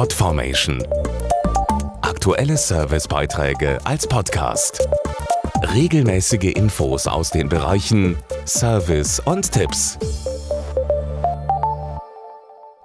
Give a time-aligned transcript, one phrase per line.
[0.00, 0.82] Podformation.
[2.00, 4.88] Aktuelle Servicebeiträge als Podcast.
[5.74, 8.16] Regelmäßige Infos aus den Bereichen
[8.46, 9.98] Service und Tipps.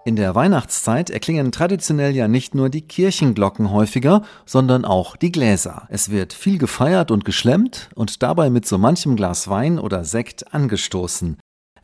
[0.03, 5.87] In der Weihnachtszeit erklingen traditionell ja nicht nur die Kirchenglocken häufiger, sondern auch die Gläser.
[5.87, 10.53] Es wird viel gefeiert und geschlemmt und dabei mit so manchem Glas Wein oder Sekt
[10.53, 11.37] angestoßen.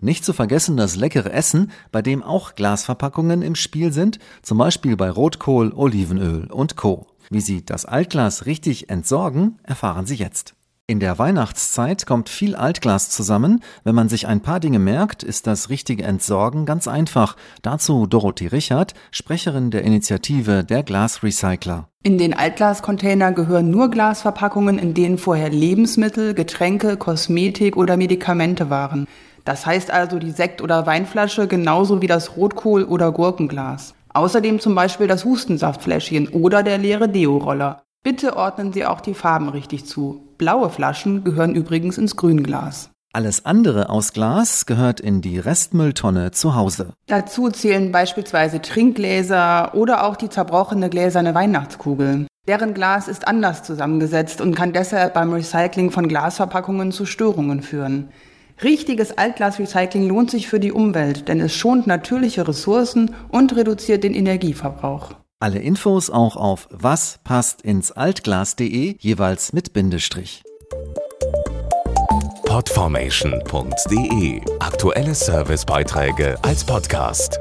[0.03, 4.97] Nicht zu vergessen das leckere Essen, bei dem auch Glasverpackungen im Spiel sind, zum Beispiel
[4.97, 7.05] bei Rotkohl, Olivenöl und Co.
[7.29, 10.55] Wie Sie das Altglas richtig entsorgen, erfahren Sie jetzt.
[10.87, 13.61] In der Weihnachtszeit kommt viel Altglas zusammen.
[13.85, 17.37] Wenn man sich ein paar Dinge merkt, ist das richtige Entsorgen ganz einfach.
[17.61, 21.87] Dazu Dorothee Richard, Sprecherin der Initiative der Glasrecycler.
[22.03, 29.07] In den Altglascontainer gehören nur Glasverpackungen, in denen vorher Lebensmittel, Getränke, Kosmetik oder Medikamente waren.
[29.45, 33.93] Das heißt also die Sekt- oder Weinflasche genauso wie das Rotkohl- oder Gurkenglas.
[34.13, 37.81] Außerdem zum Beispiel das Hustensaftfläschchen oder der leere Deo-Roller.
[38.03, 40.27] Bitte ordnen Sie auch die Farben richtig zu.
[40.37, 42.89] Blaue Flaschen gehören übrigens ins Grünglas.
[43.13, 46.93] Alles andere aus Glas gehört in die Restmülltonne zu Hause.
[47.07, 52.27] Dazu zählen beispielsweise Trinkgläser oder auch die zerbrochene gläserne Weihnachtskugel.
[52.47, 58.09] Deren Glas ist anders zusammengesetzt und kann deshalb beim Recycling von Glasverpackungen zu Störungen führen.
[58.63, 64.13] Richtiges Altglasrecycling lohnt sich für die Umwelt, denn es schont natürliche Ressourcen und reduziert den
[64.13, 65.15] Energieverbrauch.
[65.39, 70.43] Alle Infos auch auf waspasstinsAltglas.de, jeweils mit Bindestrich.
[72.45, 77.39] Podformation.de Aktuelle Servicebeiträge als Podcast.